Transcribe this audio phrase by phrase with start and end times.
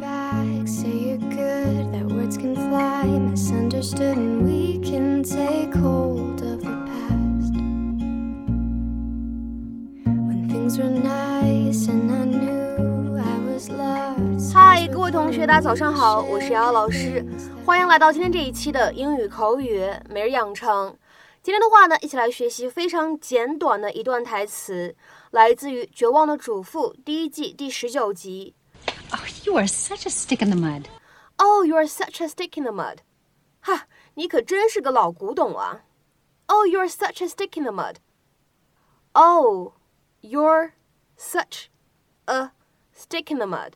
[0.00, 6.60] back, say you're good, that words can fly, misunderstood, and we can take hold of
[6.60, 7.54] the past.
[10.06, 14.52] When things were nice and I knew I was loved.
[14.52, 17.24] 嗨，各位同学，大家早上好，我是瑶瑶老师，
[17.64, 20.96] 欢迎来到今天这一期的英语口语每日养成。
[21.42, 24.96] 今天的话呢，一起来学习非常简短的一段台词，
[25.30, 28.54] 来自于《绝望的主妇》第一季第十九集。
[29.11, 30.87] Oh, you are such a stick in the mud.
[31.37, 32.99] Oh, you're such a stick in the mud.
[33.61, 35.83] 哈，你可真是个老古董啊。
[36.47, 37.97] Oh, you're such a stick in the mud.
[39.13, 39.73] Oh,
[40.21, 40.71] you're
[41.17, 41.67] such
[42.25, 42.51] a
[42.95, 43.73] stick in the mud.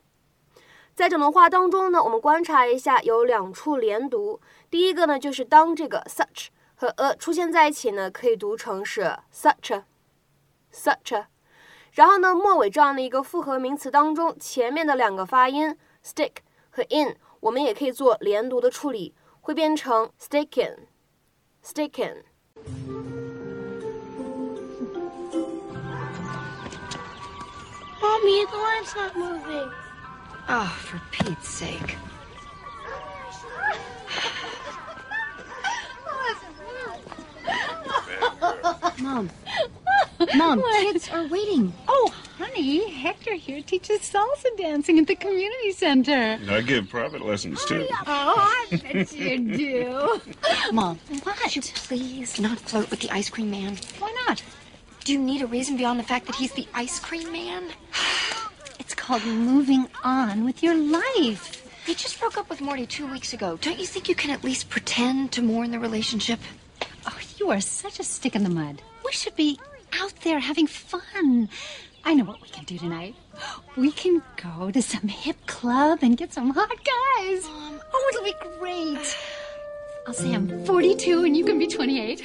[0.94, 4.40] 在整段话当中呢，我们观察一下有两处连读。
[4.70, 9.84] 第一个呢，就是当这个 such 和 a 出现在一起呢，可以读成是 such a
[10.72, 11.28] such a。
[11.91, 15.75] 然后呢，末尾这样的一个复合名词当中，前面的两个发音
[16.05, 16.33] stick
[16.69, 20.75] 和 in，我们也可以做连读的处理，会变成 stickin
[21.63, 22.23] stickin。
[28.01, 29.69] Mommy, the line's not moving.
[30.47, 31.97] Oh, for Pete's sake.
[39.01, 39.29] Mom.
[40.39, 41.73] Mom, kids are waiting.
[41.89, 46.39] Oh, honey, Hector here teaches salsa dancing at the community center.
[46.49, 47.85] I give private lessons too.
[47.91, 50.21] Oh, oh I bet you do.
[50.71, 53.77] Mom, Could you please not flirt with the ice cream man?
[53.99, 54.41] Why not?
[55.03, 57.65] Do you need a reason beyond the fact that he's the ice cream man?
[58.79, 61.63] It's called moving on with your life.
[61.85, 63.59] You just broke up with Morty two weeks ago.
[63.61, 66.39] Don't you think you can at least pretend to mourn the relationship?
[67.05, 68.81] Oh, you are such a stick in the mud.
[69.05, 69.59] We should be
[70.00, 71.48] out there having fun.
[72.04, 73.14] I know what we can do tonight.
[73.76, 77.48] We can go to some hip club and get some hot guys.
[77.92, 79.16] Oh, it'll be great.
[80.06, 82.22] I'll say I'm 42 and you can be 28.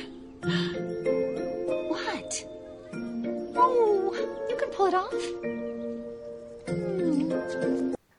[1.90, 2.46] What?
[3.56, 4.14] Oh,
[4.50, 5.14] you can pull it off.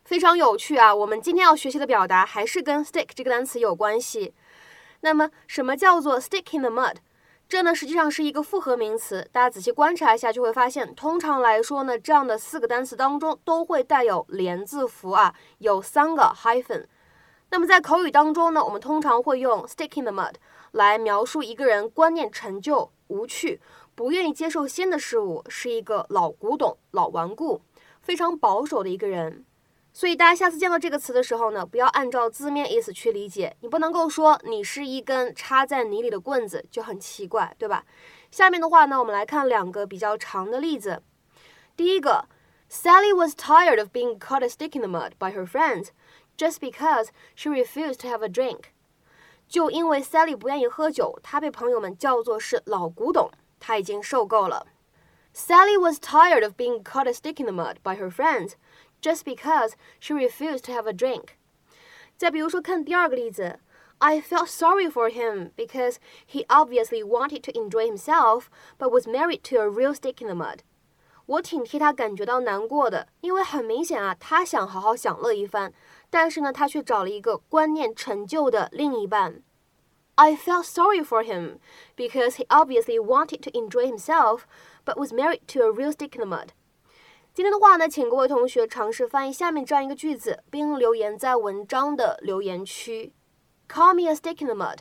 [0.04, 0.92] 非常有趣啊！
[0.92, 4.32] 我们今天要学习的表达还是跟 stick 这个单词有关系。
[5.02, 6.96] 那么，什么叫做 stick in the mud？
[7.47, 16.85] 这呢实际上是一个复合名词，大家仔细观察一下就会发现，通常来说呢，这样的四个单词当中都会带有连字符啊，有三个 hyphen。
[17.51, 20.33] 那么在口语当中呢，我们通常会用 stick in the mud
[20.71, 23.61] 来描述一个人观念陈旧、无趣，
[23.93, 27.61] 不愿意接受新的事物，是一个老古董、老顽固、
[28.01, 29.45] 非常保守的一个人。
[29.95, 37.85] 所以大家下次见到这个词的时候呢，不要按照字面意思去理解，你不能够说你是一根插在泥里的棍子，就很奇怪，对吧？
[38.29, 41.01] 下面的话呢，我们来看两个比较长的例子。
[41.77, 42.27] 第一个
[42.69, 45.91] ，Sally was tired of being caught a stick in the mud by her friends
[46.37, 48.63] just because she refused to have a drink。
[49.47, 53.31] 就因为 Sally 不愿意喝酒，她被朋友们叫做是老古董，
[53.61, 54.67] 她已经受够了。
[55.33, 58.53] Sally was tired of being caught a stick in the mud by her friends
[59.00, 61.36] just because she refused to have a drink.
[62.16, 63.60] 再比如说，看第二个例子，
[63.98, 65.96] I felt sorry for him because
[66.26, 68.44] he obviously wanted to enjoy himself,
[68.78, 70.60] but was married to a real stick in the mud.
[71.26, 75.72] 我挺替他感觉到难过的，因为很明显啊，他想好好享乐一番，
[76.10, 79.42] 但是呢，他却找了一个观念陈旧的另一半。
[80.16, 81.58] I felt sorry for him
[81.96, 84.40] because he obviously wanted to enjoy himself,
[84.84, 86.48] but was married to a real stick in the mud.
[87.35, 93.11] 今天的话呢，请各位同学尝试翻译下面这样一个句子，并留言在文章的留言区。
[93.67, 94.77] Call me a stick in the mud,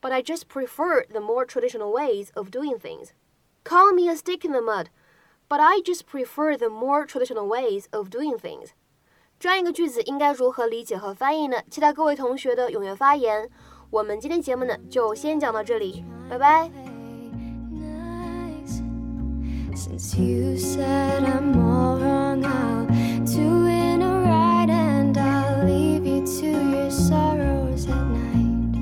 [0.00, 3.08] but I just prefer the more traditional ways of doing things.
[3.62, 4.86] Call me a stick in the mud,
[5.50, 8.70] but I just prefer the more traditional ways of doing things.
[9.38, 11.60] 这样一个句子应该如何理解和翻译呢？
[11.70, 13.50] 期待各位同学的踊跃发言。
[13.90, 16.87] 我们今天节目呢就先讲到这里，拜拜。
[19.78, 22.86] Since you said I'm all wrong, I'll
[23.24, 28.74] do it right and I'll leave you to your sorrows at night.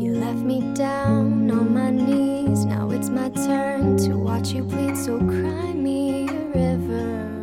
[0.00, 4.96] You left me down on my knees, now it's my turn to watch you bleed,
[4.96, 7.41] so cry me a river.